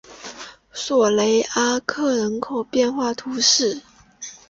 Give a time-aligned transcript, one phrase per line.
[0.73, 3.83] 索雷阿克人口变化图示